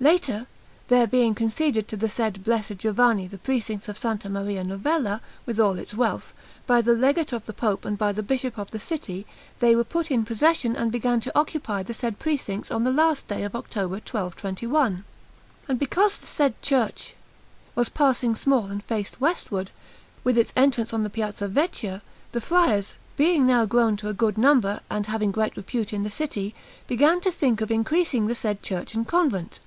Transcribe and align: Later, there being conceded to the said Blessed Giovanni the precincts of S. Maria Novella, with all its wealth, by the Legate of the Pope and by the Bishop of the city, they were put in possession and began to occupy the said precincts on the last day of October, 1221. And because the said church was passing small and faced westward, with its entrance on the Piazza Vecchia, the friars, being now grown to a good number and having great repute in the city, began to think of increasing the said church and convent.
Later, 0.00 0.48
there 0.88 1.06
being 1.06 1.34
conceded 1.34 1.88
to 1.88 1.96
the 1.96 2.10
said 2.10 2.44
Blessed 2.44 2.76
Giovanni 2.78 3.26
the 3.26 3.38
precincts 3.38 3.88
of 3.88 4.04
S. 4.04 4.24
Maria 4.26 4.62
Novella, 4.62 5.22
with 5.46 5.58
all 5.58 5.78
its 5.78 5.94
wealth, 5.94 6.34
by 6.66 6.82
the 6.82 6.92
Legate 6.92 7.32
of 7.32 7.46
the 7.46 7.54
Pope 7.54 7.86
and 7.86 7.96
by 7.96 8.12
the 8.12 8.22
Bishop 8.22 8.58
of 8.58 8.70
the 8.70 8.78
city, 8.78 9.24
they 9.60 9.74
were 9.74 9.84
put 9.84 10.10
in 10.10 10.26
possession 10.26 10.76
and 10.76 10.92
began 10.92 11.20
to 11.20 11.32
occupy 11.38 11.82
the 11.82 11.94
said 11.94 12.18
precincts 12.18 12.70
on 12.70 12.84
the 12.84 12.92
last 12.92 13.28
day 13.28 13.44
of 13.44 13.54
October, 13.56 13.94
1221. 13.94 15.04
And 15.68 15.78
because 15.78 16.18
the 16.18 16.26
said 16.26 16.60
church 16.60 17.14
was 17.74 17.88
passing 17.88 18.34
small 18.34 18.66
and 18.66 18.82
faced 18.84 19.22
westward, 19.22 19.70
with 20.22 20.36
its 20.36 20.52
entrance 20.54 20.92
on 20.92 21.04
the 21.04 21.08
Piazza 21.08 21.48
Vecchia, 21.48 22.02
the 22.32 22.42
friars, 22.42 22.92
being 23.16 23.46
now 23.46 23.64
grown 23.64 23.96
to 23.98 24.08
a 24.10 24.12
good 24.12 24.36
number 24.36 24.80
and 24.90 25.06
having 25.06 25.30
great 25.30 25.56
repute 25.56 25.94
in 25.94 26.02
the 26.02 26.10
city, 26.10 26.54
began 26.86 27.22
to 27.22 27.30
think 27.30 27.62
of 27.62 27.70
increasing 27.70 28.26
the 28.26 28.34
said 28.34 28.60
church 28.62 28.92
and 28.94 29.06
convent. 29.08 29.60